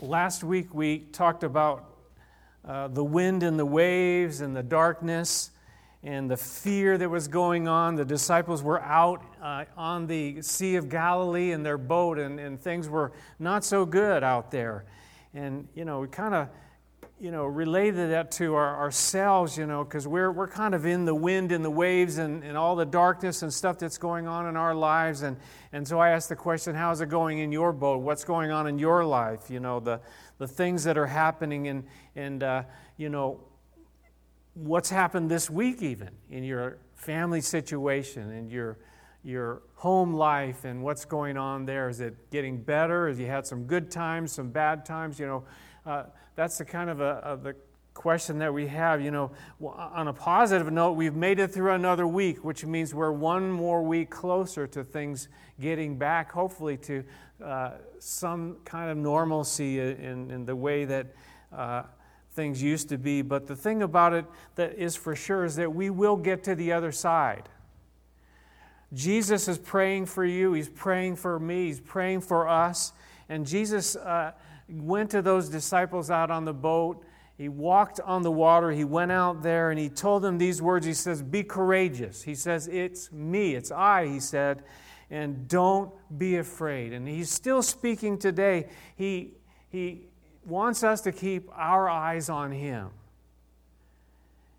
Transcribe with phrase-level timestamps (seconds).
[0.00, 1.84] Last week we talked about
[2.66, 5.52] uh, the wind and the waves and the darkness
[6.02, 7.94] and the fear that was going on.
[7.94, 12.60] The disciples were out uh, on the Sea of Galilee in their boat, and, and
[12.60, 14.84] things were not so good out there.
[15.32, 16.48] And, you know, we kind of
[17.24, 21.06] you know, related that to our, ourselves, you know, because we're, we're kind of in
[21.06, 24.46] the wind and the waves and, and all the darkness and stuff that's going on
[24.46, 25.22] in our lives.
[25.22, 25.38] And,
[25.72, 28.02] and so I asked the question, how's it going in your boat?
[28.02, 29.48] What's going on in your life?
[29.48, 30.02] You know, the,
[30.36, 32.62] the things that are happening and, and uh,
[32.98, 33.40] you know,
[34.52, 38.76] what's happened this week even in your family situation and your,
[39.22, 41.88] your home life and what's going on there.
[41.88, 43.08] Is it getting better?
[43.08, 45.18] Have you had some good times, some bad times?
[45.18, 45.44] You know,
[45.86, 46.02] uh,
[46.36, 47.54] that's the kind of, a, the
[47.94, 49.00] question that we have.
[49.00, 49.30] You know,
[49.62, 53.82] on a positive note, we've made it through another week, which means we're one more
[53.82, 55.28] week closer to things
[55.60, 57.04] getting back, hopefully, to
[57.42, 61.06] uh, some kind of normalcy in, in the way that
[61.52, 61.82] uh,
[62.32, 63.22] things used to be.
[63.22, 64.24] But the thing about it
[64.56, 67.48] that is for sure is that we will get to the other side.
[68.92, 70.52] Jesus is praying for you.
[70.52, 71.66] He's praying for me.
[71.66, 72.92] He's praying for us.
[73.28, 74.32] And Jesus uh,
[74.68, 77.04] went to those disciples out on the boat.
[77.36, 78.70] He walked on the water.
[78.70, 80.86] He went out there and he told them these words.
[80.86, 82.22] He says, Be courageous.
[82.22, 84.62] He says, It's me, it's I, he said,
[85.10, 86.92] and don't be afraid.
[86.92, 88.68] And he's still speaking today.
[88.96, 89.32] He,
[89.68, 90.02] he
[90.46, 92.90] wants us to keep our eyes on him.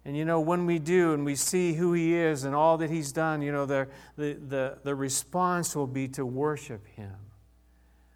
[0.05, 2.91] And you know, when we do and we see who he is and all that
[2.91, 7.15] he's done, you know, the, the, the, the response will be to worship him.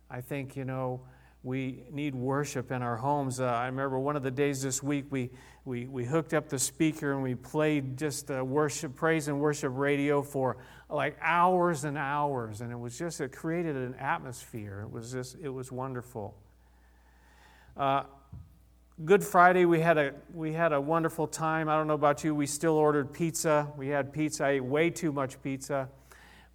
[0.10, 1.02] I think, you know,
[1.44, 3.40] we need worship in our homes.
[3.40, 5.30] Uh, I remember one of the days this week we,
[5.64, 10.22] we, we hooked up the speaker and we played just worship, praise and worship radio
[10.22, 10.58] for
[10.90, 12.62] like hours and hours.
[12.62, 14.82] And it was just, it created an atmosphere.
[14.82, 16.36] It was just, it was wonderful.
[17.78, 18.04] Uh,
[19.06, 21.70] Good Friday, we had, a, we had a wonderful time.
[21.70, 23.72] I don't know about you, we still ordered pizza.
[23.78, 24.44] We had pizza.
[24.44, 25.88] I ate way too much pizza.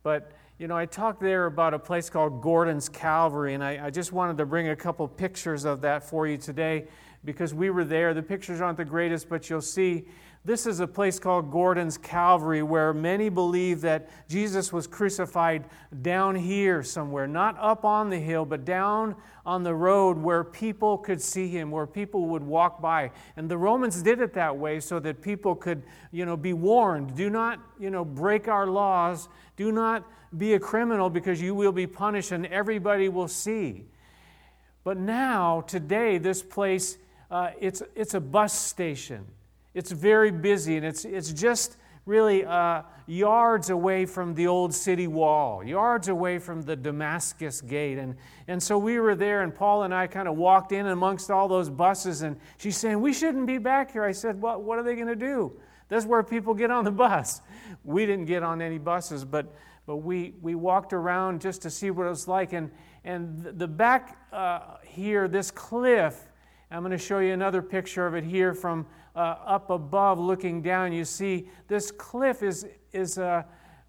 [0.03, 3.91] But you know, I talked there about a place called Gordon's Calvary, and I, I,
[3.91, 6.87] just wanted to bring a couple pictures of that for you today
[7.25, 8.15] because we were there.
[8.15, 10.05] The pictures aren't the greatest, but you'll see
[10.47, 15.65] this is a place called Gordon's Calvary where many believe that Jesus was crucified
[16.03, 19.16] down here somewhere, not up on the hill, but down
[19.47, 23.10] on the road where people could see him, where people would walk by.
[23.37, 25.82] And the Romans did it that way so that people could,
[26.12, 27.16] you know, be warned.
[27.16, 29.31] Do not, you know, break our laws.
[29.56, 30.06] Do not
[30.37, 33.87] be a criminal because you will be punished and everybody will see.
[34.82, 36.99] But now, today, this place,
[37.31, 39.25] uh, it's, it's a bus station.
[39.75, 41.77] It's very busy, and it's, it's just
[42.07, 47.99] really uh, yards away from the old city wall, yards away from the Damascus gate.
[47.99, 48.15] And,
[48.47, 51.49] and so we were there, and Paul and I kind of walked in amongst all
[51.49, 54.05] those buses, and she's saying, We shouldn't be back here.
[54.05, 55.53] I said, Well, what are they going to do?
[55.89, 57.41] That's where people get on the bus.
[57.85, 59.55] We didn't get on any buses, but,
[59.87, 62.53] but we, we walked around just to see what it was like.
[62.53, 62.71] And,
[63.05, 66.19] and the back uh, here, this cliff,
[66.71, 70.63] I'm going to show you another picture of it here from uh, up above looking
[70.63, 73.43] down, you see this cliff is, is uh,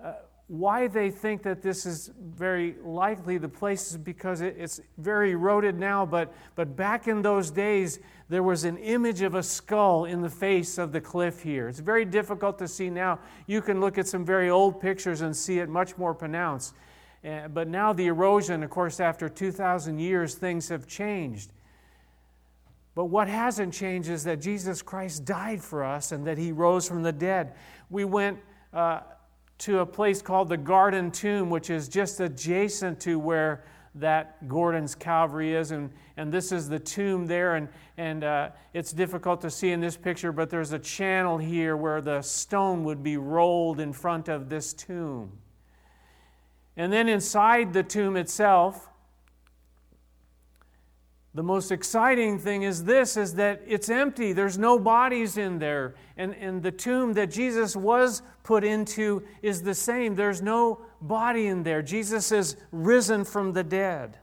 [0.03, 0.13] uh,
[0.47, 5.31] why they think that this is very likely the place is because it, it's very
[5.31, 8.00] eroded now, but, but back in those days,
[8.30, 11.68] there was an image of a skull in the face of the cliff here.
[11.68, 13.19] It's very difficult to see now.
[13.47, 16.75] You can look at some very old pictures and see it much more pronounced.
[17.24, 21.52] Uh, but now the erosion, of course, after 2,000 years, things have changed.
[22.95, 26.88] But what hasn't changed is that Jesus Christ died for us and that he rose
[26.88, 27.53] from the dead.
[27.89, 28.39] We went
[28.73, 29.01] uh,
[29.59, 34.95] to a place called the Garden Tomb, which is just adjacent to where that Gordon's
[34.95, 35.72] Calvary is.
[35.72, 37.55] And, and this is the tomb there.
[37.55, 37.67] And,
[37.97, 42.01] and uh, it's difficult to see in this picture, but there's a channel here where
[42.01, 45.31] the stone would be rolled in front of this tomb.
[46.78, 48.89] And then inside the tomb itself,
[51.35, 54.32] the most exciting thing is this is that it's empty.
[54.32, 55.96] There's no bodies in there.
[56.16, 60.16] And, and the tomb that Jesus was put into is the same.
[60.16, 61.82] There's no body in there.
[61.82, 64.17] Jesus is risen from the dead.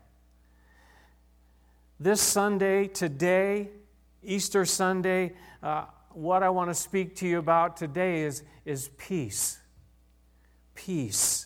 [2.00, 3.68] This Sunday, today,
[4.22, 9.60] Easter Sunday, uh, what I want to speak to you about today is, is peace.
[10.74, 11.41] Peace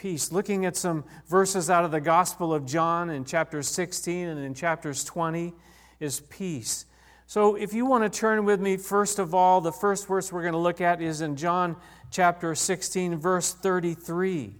[0.00, 0.32] peace.
[0.32, 4.54] Looking at some verses out of the Gospel of John in chapters 16 and in
[4.54, 5.52] chapters 20
[6.00, 6.86] is peace.
[7.26, 10.40] So, if you want to turn with me, first of all, the first verse we're
[10.40, 11.76] going to look at is in John
[12.10, 14.56] chapter 16, verse 33.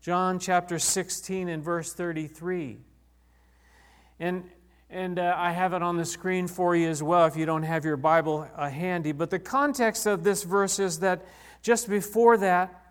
[0.00, 2.78] John chapter 16 and verse 33.
[4.18, 4.44] And,
[4.88, 7.64] and uh, I have it on the screen for you as well if you don't
[7.64, 9.12] have your Bible uh, handy.
[9.12, 11.26] But the context of this verse is that
[11.60, 12.85] just before that,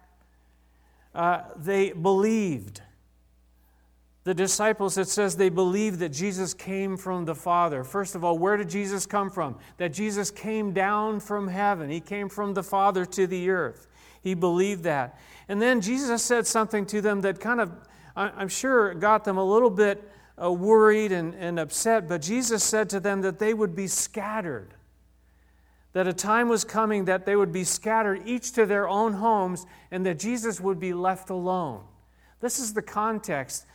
[1.15, 2.81] uh, they believed.
[4.25, 7.83] The disciples, it says they believed that Jesus came from the Father.
[7.83, 9.57] First of all, where did Jesus come from?
[9.77, 11.89] That Jesus came down from heaven.
[11.89, 13.87] He came from the Father to the earth.
[14.21, 15.19] He believed that.
[15.47, 17.71] And then Jesus said something to them that kind of,
[18.15, 22.07] I'm sure, got them a little bit uh, worried and, and upset.
[22.07, 24.73] But Jesus said to them that they would be scattered
[25.95, 29.65] that a time was coming that they would be scattered each to their own homes
[29.91, 31.85] and that Jesus would be left alone.
[32.41, 33.65] This is the context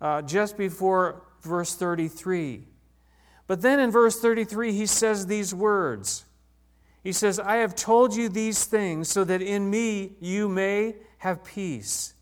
[0.00, 2.64] uh, just before verse 33.
[3.46, 6.24] But then in verse 33, he says these words
[7.04, 11.44] He says, I have told you these things so that in me you may have
[11.44, 12.14] peace.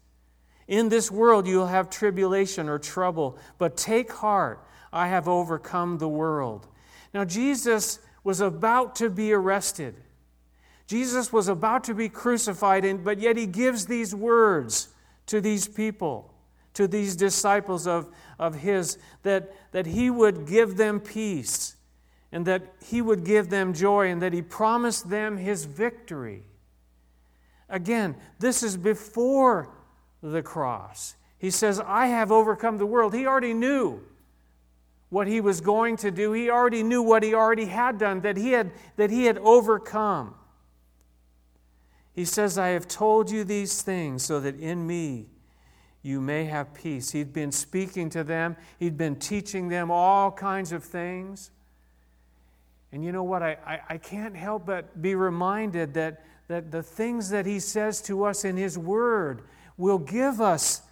[0.69, 4.63] In this world you'll have tribulation or trouble, but take heart,
[4.93, 6.67] I have overcome the world.
[7.15, 9.95] Now, Jesus was about to be arrested.
[10.89, 14.89] Jesus was about to be crucified, and, but yet he gives these words
[15.27, 16.35] to these people,
[16.75, 21.77] to these disciples of, of his, that, that he would give them peace
[22.33, 26.43] and that he would give them joy and that he promised them his victory.
[27.69, 29.71] Again, this is before
[30.21, 31.15] the cross.
[31.39, 33.15] He says, I have overcome the world.
[33.15, 34.03] He already knew
[35.17, 36.35] what he was going to do.
[36.35, 40.35] He already knew what he already had done, that he had, that he had overcome.
[42.13, 45.29] He says, I have told you these things so that in me
[46.03, 47.13] you may have peace.
[47.13, 51.51] He'd been speaking to them, he'd been teaching them all kinds of things.
[52.93, 53.43] And you know what?
[53.43, 58.03] I, I, I can't help but be reminded that, that the things that he says
[58.03, 59.45] to us in his word
[59.79, 60.83] will give us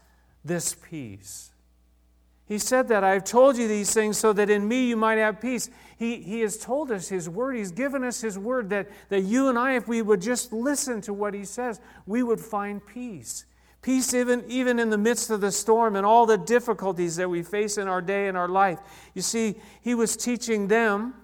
[0.47, 1.51] this peace.
[2.47, 5.41] He said that I've told you these things so that in me you might have
[5.41, 5.71] peace.
[5.97, 7.57] He, he has told us His word.
[7.57, 11.01] He's given us His word that, that you and I, if we would just listen
[11.03, 13.47] to what He says, we would find peace.
[13.81, 17.43] Peace even, even in the midst of the storm and all the difficulties that we
[17.43, 18.79] face in our day and our life.
[19.15, 21.15] You see, He was teaching them,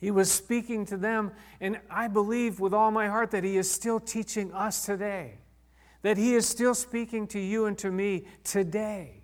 [0.00, 3.70] He was speaking to them, and I believe with all my heart that He is
[3.70, 5.38] still teaching us today,
[6.02, 9.23] that He is still speaking to you and to me today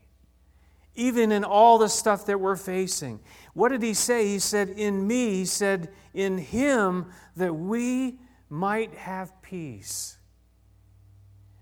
[0.94, 3.20] even in all the stuff that we're facing.
[3.54, 4.26] What did he say?
[4.26, 7.06] He said, In me, he said, in him
[7.36, 10.16] that we might have peace.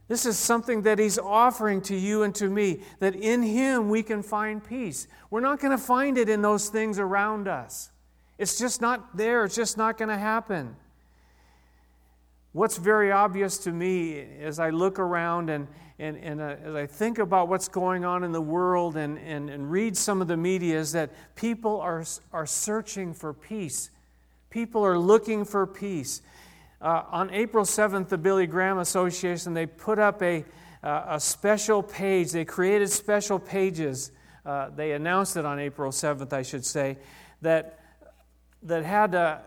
[0.09, 4.03] This is something that he's offering to you and to me, that in him we
[4.03, 5.07] can find peace.
[5.31, 7.91] We're not going to find it in those things around us.
[8.39, 10.77] It's just not there, it's just not going to happen.
[12.53, 16.87] What's very obvious to me as I look around and, and, and uh, as I
[16.87, 20.37] think about what's going on in the world and, and, and read some of the
[20.37, 23.91] media is that people are, are searching for peace.
[24.51, 26.23] People are looking for peace.
[26.81, 30.45] Uh, on April 7th, the Billy Graham Association, they put up a,
[30.85, 32.31] uh, a special page.
[32.31, 34.13] They created special pages.
[34.47, 36.97] Uh, they announced it on April 7th, I should say,
[37.43, 37.81] that,
[38.63, 39.43] that had a,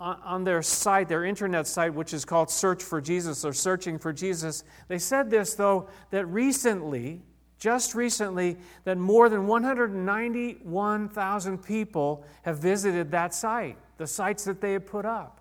[0.00, 4.12] on their site, their internet site, which is called Search for Jesus or Searching for
[4.12, 7.22] Jesus, they said this, though, that recently,
[7.58, 14.72] just recently, that more than 191,000 people have visited that site, the sites that they
[14.72, 15.40] have put up.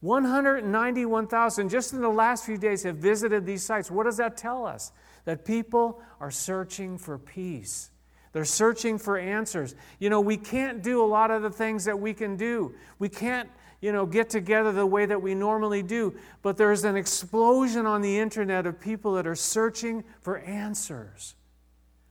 [0.00, 3.90] 191,000 just in the last few days have visited these sites.
[3.90, 4.92] What does that tell us?
[5.24, 7.90] That people are searching for peace.
[8.32, 9.74] They're searching for answers.
[9.98, 12.74] You know, we can't do a lot of the things that we can do.
[12.98, 13.48] We can't
[13.80, 16.14] you know, get together the way that we normally do.
[16.42, 21.34] But there's an explosion on the internet of people that are searching for answers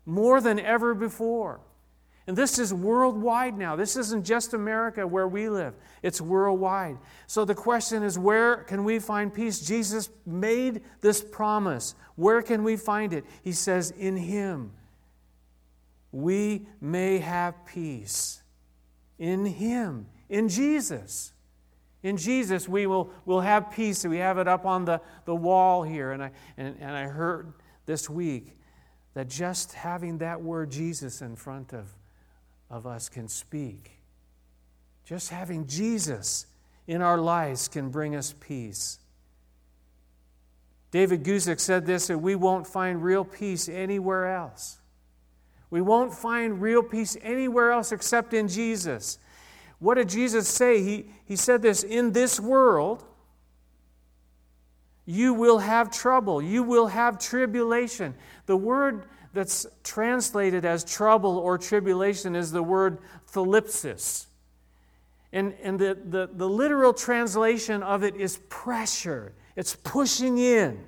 [0.05, 1.59] more than ever before.
[2.27, 3.77] And this is worldwide now.
[3.77, 6.97] This isn't just America where we live, it's worldwide.
[7.25, 9.61] So the question is where can we find peace?
[9.61, 11.95] Jesus made this promise.
[12.15, 13.25] Where can we find it?
[13.43, 14.71] He says, In Him
[16.11, 18.41] we may have peace.
[19.19, 21.33] In Him, in Jesus.
[22.07, 24.05] In Jesus, we will will have peace.
[24.05, 26.13] We have it up on the, the wall here.
[26.13, 27.51] And I, and, and I heard
[27.85, 28.57] this week
[29.13, 31.89] that just having that word Jesus in front of,
[32.69, 33.91] of us can speak.
[35.03, 36.45] Just having Jesus
[36.87, 38.99] in our lives can bring us peace.
[40.91, 44.79] David Guzik said this that we won't find real peace anywhere else.
[45.69, 49.19] We won't find real peace anywhere else except in Jesus.
[49.79, 50.81] What did Jesus say?
[50.81, 53.03] He, he said this In this world,
[55.05, 58.13] you will have trouble, you will have tribulation.
[58.45, 62.97] The word that's translated as trouble or tribulation is the word
[63.31, 64.25] thlipsis.
[65.31, 70.83] And, and the, the, the literal translation of it is pressure, it's pushing in.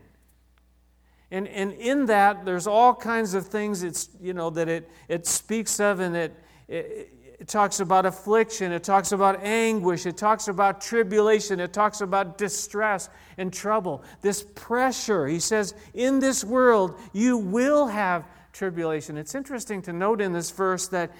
[1.31, 5.27] And, and in that, there's all kinds of things it's, you know, that it, it
[5.27, 6.36] speaks of, and it,
[6.69, 12.38] it, talks about affliction, it talks about anguish, it talks about tribulation, it talks about
[12.38, 14.03] distress and trouble.
[14.21, 19.17] This pressure, he says, in this world, you will have tribulation.
[19.17, 21.11] It's interesting to note in this verse that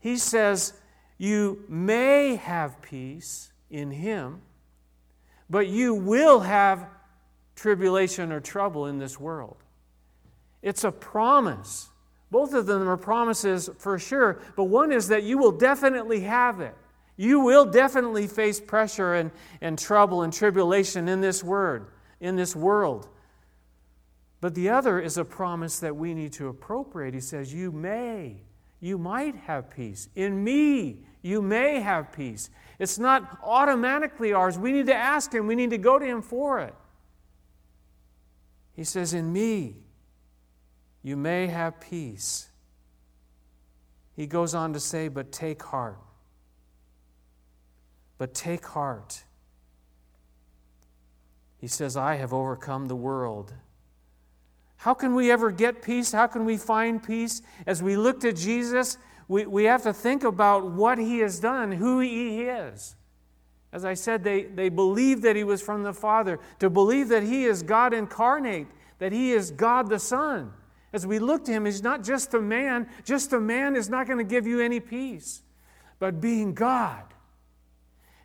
[0.00, 0.72] he says,
[1.18, 4.40] You may have peace in him,
[5.50, 6.86] but you will have
[7.54, 9.56] tribulation or trouble in this world.
[10.62, 11.88] It's a promise.
[12.30, 16.60] Both of them are promises for sure, but one is that you will definitely have
[16.60, 16.74] it.
[17.16, 19.30] You will definitely face pressure and,
[19.60, 21.88] and trouble and tribulation in this word,
[22.20, 23.08] in this world.
[24.40, 27.14] But the other is a promise that we need to appropriate.
[27.14, 28.36] He says, You may,
[28.78, 30.08] you might have peace.
[30.14, 32.50] In me, you may have peace.
[32.78, 34.56] It's not automatically ours.
[34.56, 36.74] We need to ask Him, we need to go to Him for it.
[38.74, 39.74] He says, In me,
[41.02, 42.48] you may have peace.
[44.16, 45.98] He goes on to say, But take heart.
[48.18, 49.22] But take heart.
[51.58, 53.52] He says, I have overcome the world.
[54.76, 56.12] How can we ever get peace?
[56.12, 57.42] How can we find peace?
[57.66, 61.72] As we look to Jesus, we, we have to think about what he has done,
[61.72, 62.94] who he is.
[63.72, 66.38] As I said, they, they believe that he was from the Father.
[66.60, 70.52] To believe that he is God incarnate, that he is God the Son.
[70.92, 72.88] As we look to him, he's not just a man.
[73.04, 75.42] Just a man is not going to give you any peace.
[75.98, 77.04] But being God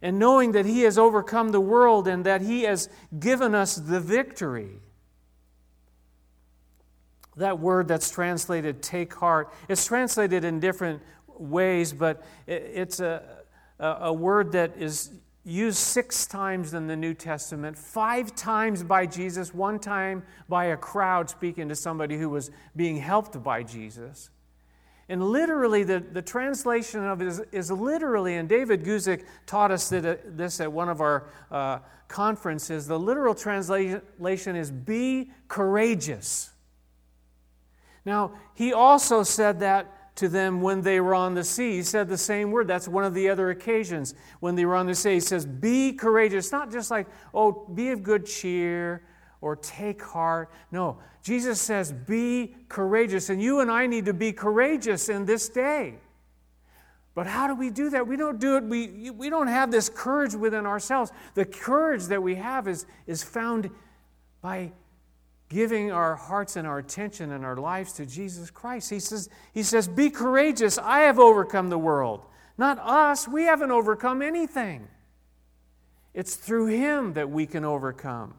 [0.04, 4.02] and knowing that he has overcome the world and that he has given us the
[4.02, 4.82] victory.
[7.38, 13.24] That word that's translated take heart, it's translated in different ways, but it's a,
[13.80, 15.10] a word that is
[15.46, 20.78] used six times in the New Testament, five times by Jesus, one time by a
[20.78, 24.30] crowd speaking to somebody who was being helped by Jesus.
[25.10, 29.90] And literally, the, the translation of it is, is literally, and David Guzik taught us
[29.90, 32.88] that, uh, this at one of our uh, conferences.
[32.88, 36.52] The literal translation is be courageous.
[38.06, 41.74] Now, he also said that to them when they were on the sea.
[41.74, 42.68] He said the same word.
[42.68, 45.16] That's one of the other occasions when they were on the sea.
[45.16, 46.52] He says, Be courageous.
[46.52, 49.04] Not just like, oh, be of good cheer
[49.42, 50.52] or take heart.
[50.72, 53.30] No, Jesus says, Be courageous.
[53.30, 55.96] And you and I need to be courageous in this day.
[57.16, 58.08] But how do we do that?
[58.08, 61.12] We don't do it, we, we don't have this courage within ourselves.
[61.36, 63.70] The courage that we have is, is found
[64.42, 64.72] by
[65.54, 68.90] giving our hearts and our attention and our lives to Jesus Christ.
[68.90, 70.80] He says, he says, Be courageous.
[70.80, 72.26] I have overcome the world.
[72.58, 73.28] Not us.
[73.28, 74.88] We haven't overcome anything.
[76.14, 78.34] It's through Him that we can overcome.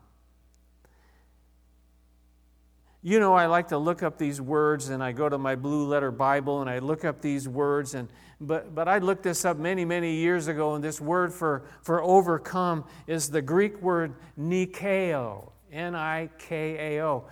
[3.02, 5.86] You know, I like to look up these words and I go to my blue
[5.86, 7.94] letter Bible and I look up these words.
[7.94, 8.08] And,
[8.40, 12.02] but, but I looked this up many, many years ago, and this word for, for
[12.02, 15.50] overcome is the Greek word nikao.
[15.74, 17.24] N I K A O.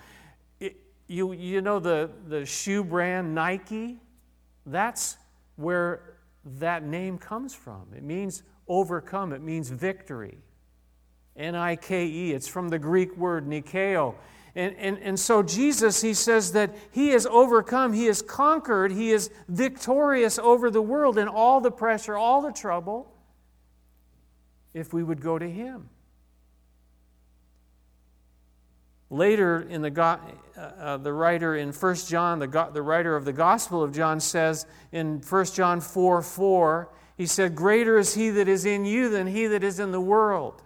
[1.07, 4.01] You, you know the, the shoe brand Nike?
[4.67, 5.17] That's
[5.57, 6.17] where
[6.59, 7.87] that name comes from.
[7.95, 10.39] It means overcome, it means victory.
[11.37, 12.33] N I K E.
[12.33, 14.15] It's from the Greek word Nikao.
[14.55, 19.11] And, and, and so Jesus, he says that he has overcome, he has conquered, he
[19.11, 23.11] is victorious over the world and all the pressure, all the trouble,
[24.75, 25.89] if we would go to him.
[29.13, 33.33] Later in the, uh, uh, the writer in 1 John, the, the writer of the
[33.35, 36.89] Gospel of John says in 1 John 4 4,
[37.19, 40.01] he said, Greater is he that is in you than he that is in the
[40.01, 40.63] world.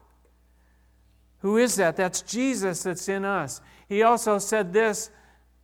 [1.38, 1.96] Who is that?
[1.96, 3.60] That's Jesus that's in us.
[3.88, 5.10] He also said this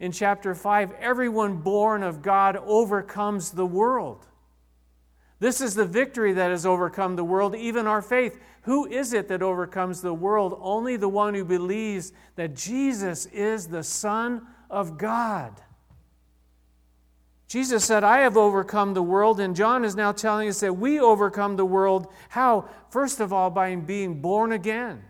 [0.01, 4.27] in chapter 5 everyone born of God overcomes the world.
[5.43, 8.39] This is the victory that has overcome the world, even our faith.
[8.63, 10.57] Who is it that overcomes the world?
[10.61, 15.61] Only the one who believes that Jesus is the Son of God.
[17.49, 21.01] Jesus said, I have overcome the world, and John is now telling us that we
[21.01, 22.07] overcome the world.
[22.29, 22.69] How?
[22.91, 25.03] First of all, by being born again,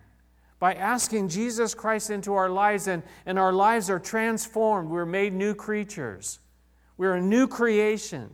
[0.59, 4.89] by asking Jesus Christ into our lives, and, and our lives are transformed.
[4.89, 6.39] We're made new creatures,
[6.97, 8.31] we're a new creation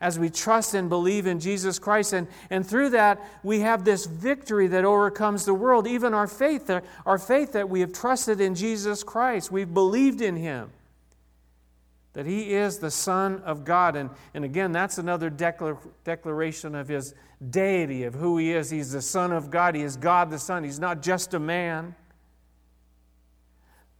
[0.00, 2.12] as we trust and believe in Jesus Christ.
[2.12, 6.70] And, and through that, we have this victory that overcomes the world, even our faith,
[7.04, 9.50] our faith that we have trusted in Jesus Christ.
[9.50, 10.70] We've believed in Him.
[12.12, 13.94] that he is the Son of God.
[13.94, 17.14] And, and again, that's another declar- declaration of his
[17.50, 18.70] deity, of who he is.
[18.70, 21.94] He's the Son of God, he is God the Son, he's not just a man.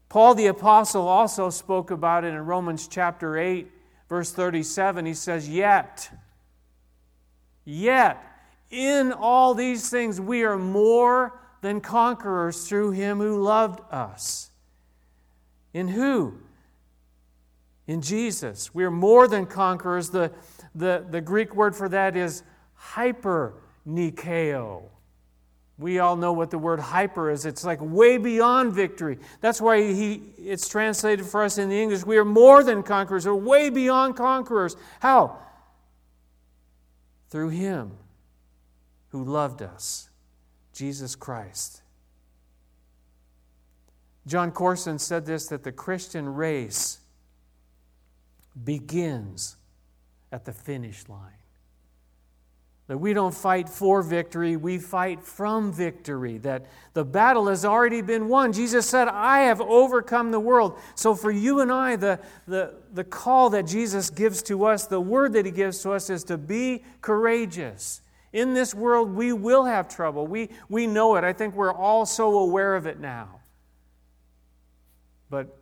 [0.09, 3.71] Paul the Apostle also spoke about it in Romans chapter 8,
[4.09, 5.07] verse 37.
[5.07, 6.11] He says, Yet,
[7.65, 8.23] yet,
[8.71, 14.51] in all these things we are more than conquerors through him who loved us.
[15.73, 16.35] In who?
[17.87, 18.75] In Jesus.
[18.75, 20.11] We are more than conquerors.
[20.11, 20.33] The,
[20.75, 22.43] the, the Greek word for that is
[22.75, 23.55] hyper
[23.87, 24.83] nikao.
[25.79, 27.45] We all know what the word hyper is.
[27.45, 29.19] It's like way beyond victory.
[29.43, 32.05] That's why he, it's translated for us in the English.
[32.05, 34.75] We are more than conquerors, or way beyond conquerors.
[35.01, 35.39] How?
[37.29, 37.93] Through Him
[39.09, 40.09] who loved us,
[40.73, 41.83] Jesus Christ.
[44.27, 47.01] Jon Courson said this that the Christian race
[48.65, 49.57] begins
[50.33, 51.33] at the finish line.
[52.89, 56.39] That we don't fight for victory, we fight from victory.
[56.39, 58.53] That the battle has already been won.
[58.53, 60.79] Jesus said, I have overcome the world.
[60.95, 65.01] So for you and I, the, the, the call that Jesus gives to us, the
[65.01, 68.03] word that he gives to us is to be courageous.
[68.33, 70.27] In this world, we will have trouble.
[70.27, 71.25] We, we know it.
[71.25, 73.41] I think we're all so aware of it now.
[75.29, 75.59] But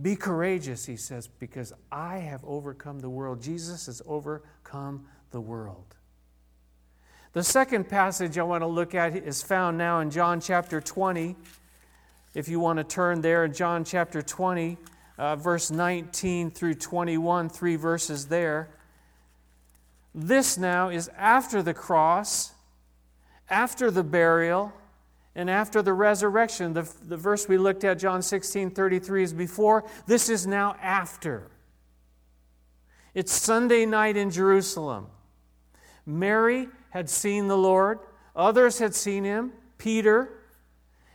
[0.00, 3.42] be courageous, he says, because I have overcome the world.
[3.42, 5.96] Jesus has overcome the world.
[7.32, 11.36] The second passage I want to look at is found now in John chapter 20.
[12.34, 14.76] If you want to turn there in John chapter 20,
[15.16, 18.68] uh, verse 19 through 21, three verses there.
[20.12, 22.52] This now is after the cross,
[23.48, 24.72] after the burial,
[25.36, 26.72] and after the resurrection.
[26.72, 29.84] The, the verse we looked at, John 16 33, is before.
[30.04, 31.46] This is now after.
[33.14, 35.06] It's Sunday night in Jerusalem.
[36.04, 37.98] Mary had seen the Lord,
[38.36, 40.30] others had seen him, Peter.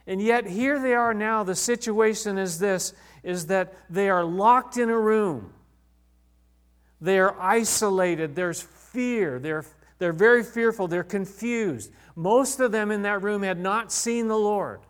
[0.08, 1.44] And yet here they are now.
[1.44, 5.52] The situation is this is that they are locked in a room.
[7.02, 8.36] They are isolated.
[8.36, 9.40] There's fear.
[9.40, 9.66] They're,
[9.98, 10.88] they're very fearful.
[10.88, 11.92] They're confused.
[12.16, 14.82] Most of them in that room had not seen the Lord.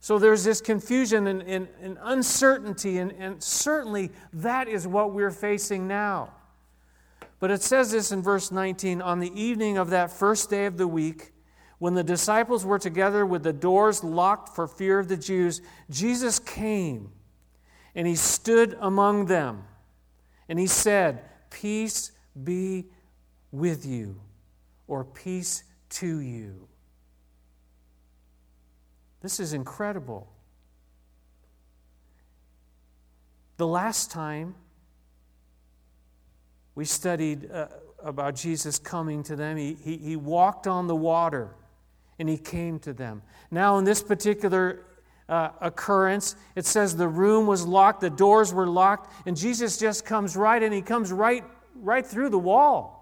[0.00, 5.30] So there's this confusion and, and, and uncertainty, and, and certainly that is what we're
[5.30, 6.34] facing now.
[7.44, 10.78] But it says this in verse 19 On the evening of that first day of
[10.78, 11.34] the week,
[11.78, 16.38] when the disciples were together with the doors locked for fear of the Jews, Jesus
[16.38, 17.12] came
[17.94, 19.64] and he stood among them.
[20.48, 22.86] And he said, Peace be
[23.52, 24.18] with you,
[24.86, 26.66] or peace to you.
[29.20, 30.32] This is incredible.
[33.58, 34.54] The last time
[36.74, 37.68] we studied uh,
[38.02, 39.56] about Jesus coming to them.
[39.56, 41.54] He, he, he walked on the water
[42.18, 43.22] and he came to them.
[43.50, 44.84] Now, in this particular
[45.28, 50.04] uh, occurrence, it says the room was locked, the doors were locked, and Jesus just
[50.04, 51.44] comes right and he comes right,
[51.76, 53.00] right through the wall.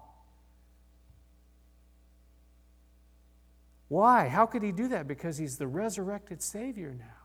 [3.89, 4.27] Why?
[4.27, 5.07] How could he do that?
[5.07, 7.22] Because he's the resurrected Savior now.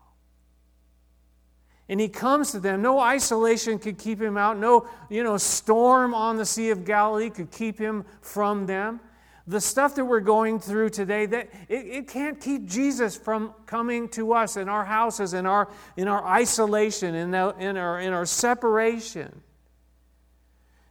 [1.89, 2.83] And he comes to them.
[2.83, 4.57] No isolation could keep him out.
[4.59, 8.99] No, you know, storm on the Sea of Galilee could keep him from them.
[9.47, 14.07] The stuff that we're going through today, that it, it can't keep Jesus from coming
[14.09, 18.13] to us in our houses, in our, in our isolation, in, the, in, our, in
[18.13, 19.41] our separation.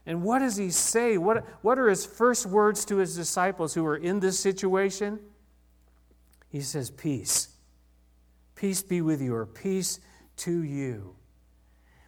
[0.05, 1.17] And what does he say?
[1.17, 5.21] What, what are his first words to his disciples who are in this situation?
[6.49, 7.55] He says, Peace.
[8.55, 10.01] Peace be with you, or peace
[10.39, 11.15] to you.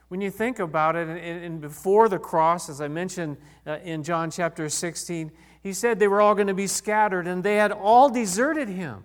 [0.07, 4.29] When you think about it, and, before the cross, as I mentioned uh, in John
[4.29, 5.31] chapter 16,
[5.63, 9.03] he said they were all going to be scattered and they had all deserted him.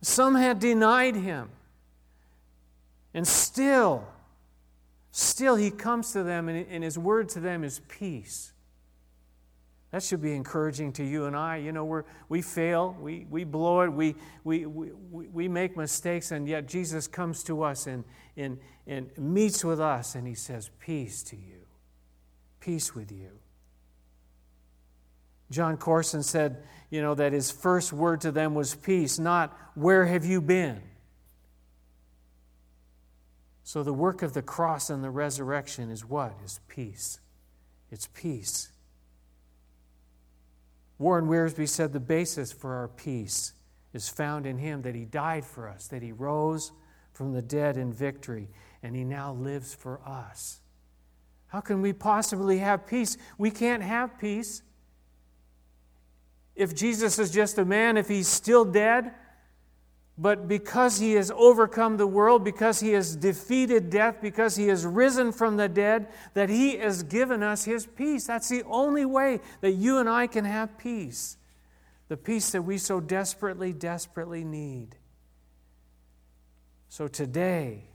[0.00, 1.50] Some had denied him.
[3.12, 4.06] And still,
[5.10, 8.51] still he comes to them and his word to them is peace.
[9.92, 11.58] That should be encouraging to you and I.
[11.58, 14.90] You know, we we fail, we, we blow it, we, we, we,
[15.28, 18.02] we make mistakes, and yet Jesus comes to us and,
[18.36, 21.66] and, and meets with us, and he says, Peace to you,
[22.58, 23.38] peace with you.
[25.50, 30.06] Jon Courson said, you know, that his first word to them was peace, not where
[30.06, 30.80] have you been?
[33.62, 36.34] So the work of the cross and the resurrection is what?
[36.42, 37.20] Is peace.
[37.90, 38.71] It's peace.
[41.02, 43.54] Warren Wiersbe said the basis for our peace
[43.92, 46.70] is found in Him, that He died for us, that He rose
[47.12, 48.48] from the dead in victory,
[48.84, 50.60] and He now lives for us.
[51.48, 53.16] How can we possibly have peace?
[53.36, 54.62] We can't have peace.
[56.54, 59.12] If Jesus is just a man, if he's still dead,
[60.22, 64.86] but because he has overcome the world, because he has defeated death, because he has
[64.86, 68.28] risen from the dead, that he has given us his peace.
[68.28, 71.38] That's the only way that you and I can have peace.
[72.06, 74.94] The peace that we so desperately, desperately need.
[76.88, 77.88] So today,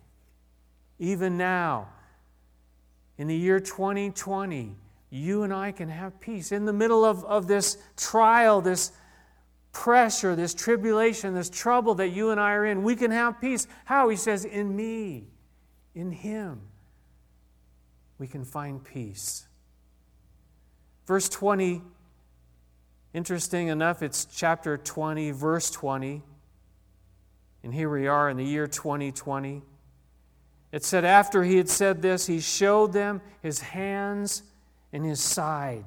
[0.99, 1.87] even now,
[3.17, 4.75] in the year 2020,
[5.11, 6.51] you and I can have peace.
[6.51, 8.91] In the middle of, of this trial, this
[9.77, 13.67] pressure, this tribulation, this trouble that you and I are in, we can have peace.
[13.85, 14.09] How?
[14.09, 15.27] He says, In me,
[15.93, 16.61] in Him,
[18.17, 19.47] we can find peace.
[21.05, 21.83] Verse 20,
[23.13, 26.23] interesting enough, it's chapter 20, verse 20.
[27.61, 29.61] And here we are in the year 2020.
[30.71, 34.41] It said, After he had said this, he showed them his hands
[34.91, 35.85] and his side.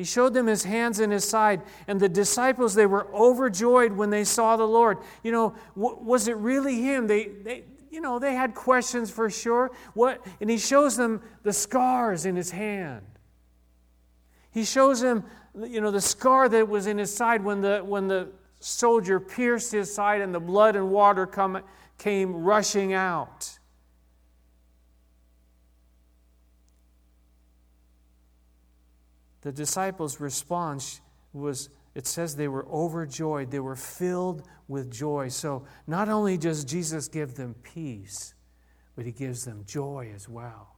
[0.00, 1.60] He showed them his hands and his side.
[1.86, 4.96] And the disciples, they were overjoyed when they saw the Lord.
[5.22, 7.06] You know, w- was it really him?
[7.06, 9.70] They, they, you know, they had questions for sure.
[9.92, 10.26] What?
[10.40, 13.02] And he shows them the scars in his hand.
[14.52, 15.22] He shows them,
[15.54, 19.70] you know, the scar that was in his side when the, when the soldier pierced
[19.70, 21.60] his side and the blood and water come,
[21.98, 23.58] came rushing out.
[29.42, 31.00] The disciples' response
[31.32, 35.28] was it says they were overjoyed, they were filled with joy.
[35.28, 38.34] So not only does Jesus give them peace,
[38.94, 40.76] but he gives them joy as well.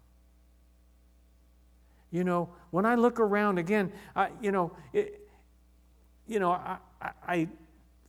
[2.11, 5.29] You know, when I look around again, I, you know, it,
[6.27, 7.48] you know, I, I,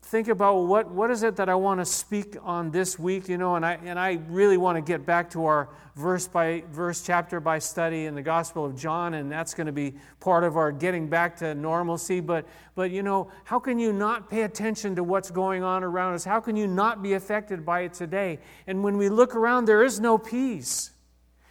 [0.04, 3.38] think about what, what is it that I want to speak on this week, you
[3.38, 7.02] know, and I, and I really want to get back to our verse by verse,
[7.02, 10.58] chapter by study in the Gospel of John, and that's going to be part of
[10.58, 12.20] our getting back to normalcy.
[12.20, 16.16] But, but, you know, how can you not pay attention to what's going on around
[16.16, 16.26] us?
[16.26, 18.39] How can you not be affected by it today?
[18.68, 20.92] And when we look around, there is no peace,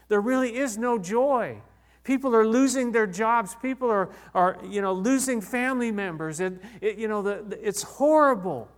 [0.08, 1.62] there really is no joy.
[2.04, 3.54] People are losing their jobs.
[3.62, 6.40] People are, are you know, losing family members.
[6.40, 8.68] It, it you know, the, the, it's horrible.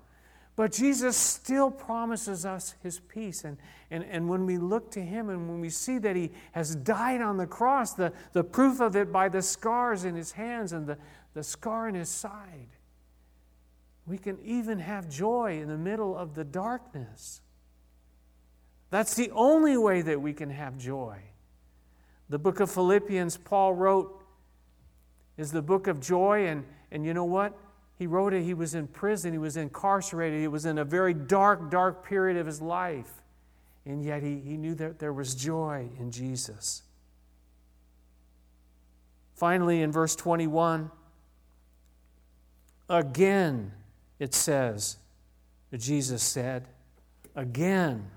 [0.56, 3.44] But Jesus still promises us his peace.
[3.44, 3.56] And,
[3.90, 7.20] and, and when we look to him and when we see that he has died
[7.20, 10.86] on the cross, the, the proof of it by the scars in his hands and
[10.86, 10.98] the,
[11.32, 12.68] the scar in his side,
[14.06, 17.40] we can even have joy in the middle of the darkness.
[18.90, 21.18] That's the only way that we can have joy.
[22.28, 24.22] The book of Philippians, Paul wrote,
[25.36, 26.46] is the book of joy.
[26.46, 27.56] And, and you know what?
[27.96, 31.14] He wrote it, he was in prison, he was incarcerated, he was in a very
[31.14, 33.22] dark, dark period of his life.
[33.86, 36.82] And yet he, he knew that there was joy in Jesus.
[39.34, 40.90] Finally, in verse 21,
[42.88, 43.72] again
[44.18, 44.96] it says,
[45.76, 46.68] Jesus said,
[47.34, 48.10] again,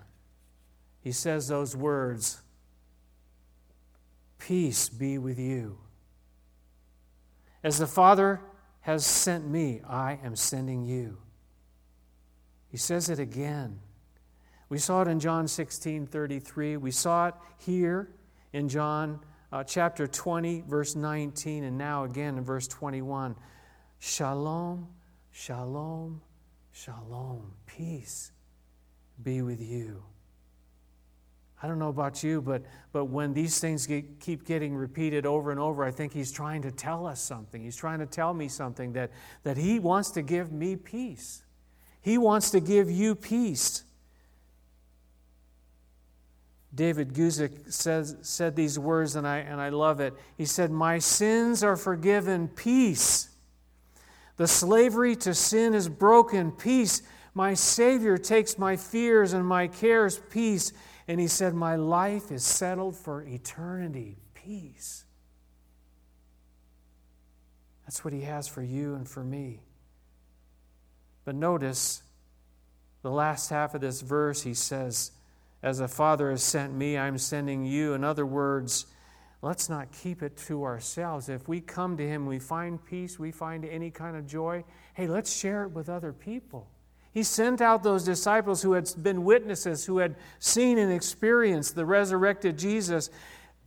[1.01, 2.41] he says those words
[4.37, 5.77] Peace be with you.
[7.63, 8.41] As the Father
[8.81, 11.17] has sent me, I am sending you.
[12.69, 13.79] He says it again.
[14.69, 16.77] We saw it in John 16 33.
[16.77, 18.09] We saw it here
[18.53, 19.19] in John
[19.51, 23.35] uh, chapter 20, verse 19, and now again in verse 21.
[23.99, 24.87] Shalom,
[25.31, 26.21] shalom,
[26.71, 27.53] shalom.
[27.65, 28.31] Peace
[29.23, 30.03] be with you.
[31.61, 35.49] I don't know about you, but, but when these things get, keep getting repeated over
[35.49, 37.63] and over, I think he's trying to tell us something.
[37.63, 39.11] He's trying to tell me something that,
[39.43, 41.43] that he wants to give me peace.
[42.01, 43.83] He wants to give you peace.
[46.75, 50.13] David Guzik says, said these words, and I, and I love it.
[50.37, 53.29] He said, My sins are forgiven, peace.
[54.35, 57.01] The slavery to sin is broken, peace.
[57.33, 60.71] My Savior takes my fears and my cares, peace.
[61.07, 64.17] And he said, My life is settled for eternity.
[64.33, 65.05] Peace.
[67.85, 69.61] That's what he has for you and for me.
[71.23, 72.03] But notice
[73.01, 75.11] the last half of this verse, he says,
[75.63, 77.93] As the Father has sent me, I'm sending you.
[77.93, 78.87] In other words,
[79.41, 81.29] let's not keep it to ourselves.
[81.29, 85.07] If we come to him, we find peace, we find any kind of joy, hey,
[85.07, 86.69] let's share it with other people.
[87.17, 91.83] He sent out those disciples who had been witnesses, who had seen and experienced the
[91.83, 93.09] resurrected Jesus.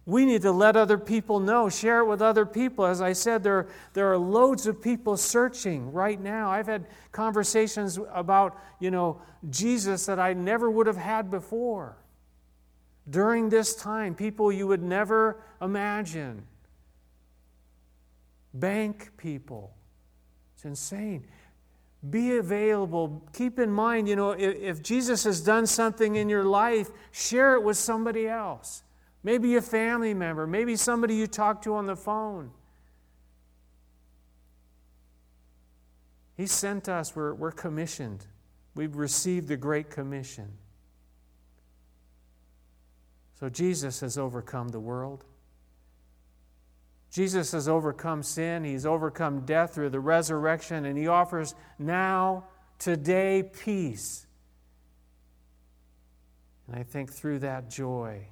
[0.06, 2.86] We need to let other people know, share it with other people.
[2.86, 6.48] As I said, there, there are loads of people searching right now.
[6.48, 11.96] I've had conversations about, you know, Jesus that I never would have had before.
[13.10, 16.46] during this time, people you would never imagine.
[18.54, 19.74] Bank people.
[20.54, 21.26] It's insane.
[22.08, 23.22] Be available.
[23.34, 27.54] Keep in mind, you know, if, if, Jesus has done something in your life, share
[27.56, 28.82] it with somebody else.
[29.22, 32.52] Maybe a family member, maybe somebody you talk to on the phone.
[36.38, 38.24] He sent us, we're, we're commissioned.
[38.74, 40.52] We've received the Great Commission.
[43.38, 45.24] So Jesus has overcome the world.
[47.10, 52.44] Jesus has overcome sin, He's overcome death through the resurrection, and He offers now,
[52.78, 54.26] today, peace.
[56.66, 58.28] And I think through that joy,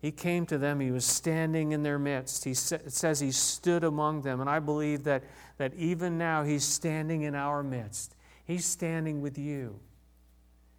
[0.00, 2.44] He came to them, He was standing in their midst.
[2.44, 5.22] He sa- says He stood among them, and I believe that,
[5.58, 8.16] that even now He's standing in our midst.
[8.46, 9.78] He's standing with you,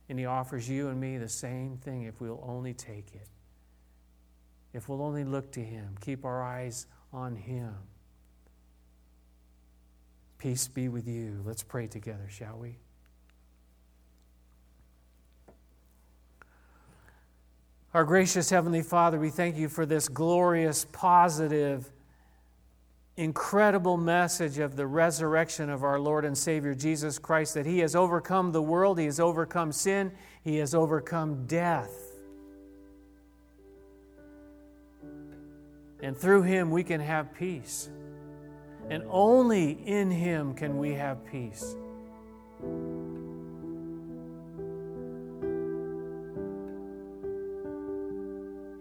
[0.10, 3.27] and He offers you and me the same thing if we'll only take it
[4.74, 7.74] if we'll only look to Him, keep our eyes on Him.
[10.38, 11.42] Peace be with you.
[11.46, 12.78] Let's pray together, shall we?
[17.94, 21.92] Our gracious Heavenly Father, we thank you for this glorious, positive,
[23.18, 27.96] incredible message of the resurrection of our Lord and Savior Jesus Christ, that He has
[27.96, 32.11] overcome the world, He has overcome sin, He has overcome death.
[36.02, 37.90] And through him, we can have peace.
[38.90, 41.76] And only in him can we have peace.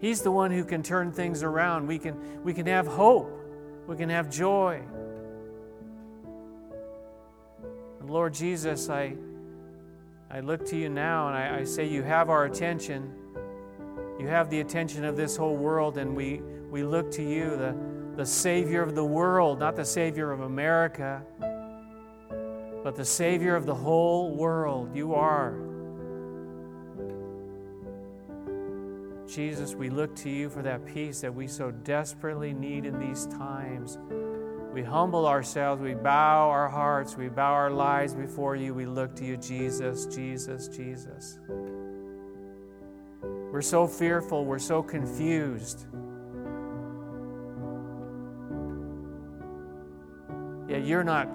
[0.01, 1.85] He's the one who can turn things around.
[1.85, 3.31] We can, we can have hope.
[3.87, 4.81] We can have joy.
[7.99, 9.13] And Lord Jesus, I,
[10.31, 13.13] I look to you now and I, I say, You have our attention.
[14.21, 17.75] You have the attention of this whole world, and we, we look to you, the,
[18.15, 21.23] the Savior of the world, not the Savior of America,
[22.83, 24.95] but the Savior of the whole world.
[24.95, 25.55] You are.
[29.27, 33.25] Jesus, we look to you for that peace that we so desperately need in these
[33.25, 33.97] times.
[34.71, 38.75] We humble ourselves, we bow our hearts, we bow our lives before you.
[38.75, 41.39] We look to you, Jesus, Jesus, Jesus.
[43.61, 45.85] We're so fearful, we're so confused.
[50.67, 51.29] Yeah, you're not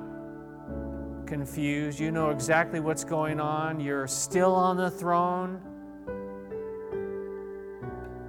[1.25, 2.01] confused.
[2.01, 3.79] You know exactly what's going on.
[3.79, 5.61] You're still on the throne.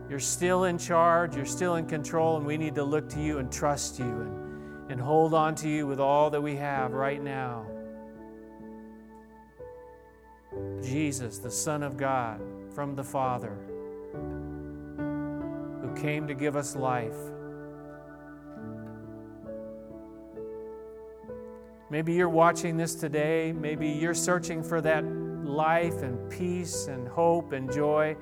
[0.07, 1.35] You're still in charge.
[1.35, 2.37] You're still in control.
[2.37, 5.67] And we need to look to you and trust you and, and hold on to
[5.67, 7.65] you with all that we have right now.
[10.83, 12.39] Jesus, the Son of God
[12.75, 13.57] from the Father,
[15.97, 17.17] came to give us life.
[21.89, 23.53] Maybe you're watching this today.
[23.53, 28.15] Maybe you're searching for that life and peace and hope and joy.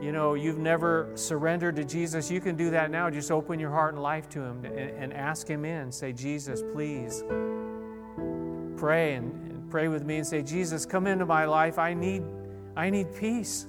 [0.00, 2.30] You know, you've never surrendered to Jesus.
[2.30, 3.10] You can do that now.
[3.10, 5.92] Just open your heart and life to Him and, ask Him in.
[5.92, 7.22] Say, Jesus, please.
[8.76, 11.78] Pray and pray with me and say, Jesus, come into my life.
[11.78, 12.22] I need,
[12.76, 13.66] I need peace.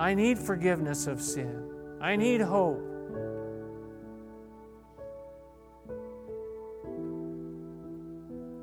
[0.00, 1.62] I need forgiveness of sin.
[2.00, 2.80] I need hope.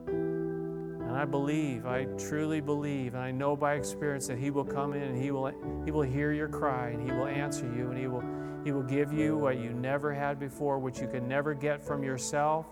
[0.07, 4.93] And I believe, I truly believe, and I know by experience that He will come
[4.93, 5.51] in and He will,
[5.85, 8.23] he will hear your cry and He will answer you and He will,
[8.63, 12.03] he will give you what you never had before, which you can never get from
[12.03, 12.65] yourself,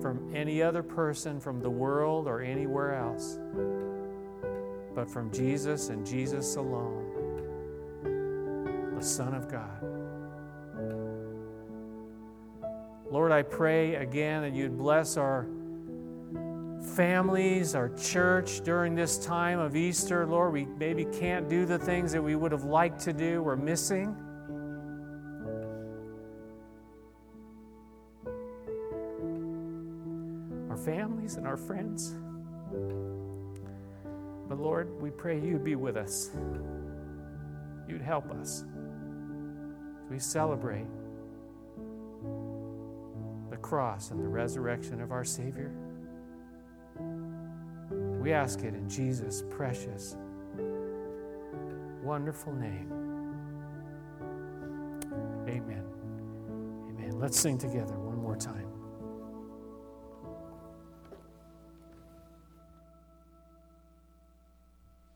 [0.00, 3.40] from any other person, from the world, or anywhere else,
[4.94, 7.11] but from Jesus and Jesus alone,
[9.02, 9.82] the Son of God.
[13.10, 15.48] Lord, I pray again that you'd bless our
[16.94, 20.24] families, our church during this time of Easter.
[20.24, 23.56] Lord, we maybe can't do the things that we would have liked to do, we're
[23.56, 24.14] missing.
[30.70, 32.14] Our families and our friends.
[34.48, 36.30] But Lord, we pray you'd be with us.
[37.88, 38.64] You'd help us
[40.12, 40.86] we celebrate
[43.50, 45.72] the cross and the resurrection of our Savior.
[48.20, 50.16] We ask it in Jesus' precious,
[52.02, 52.92] wonderful name.
[55.48, 55.84] Amen.
[56.90, 57.18] Amen.
[57.18, 58.71] Let's sing together one more time.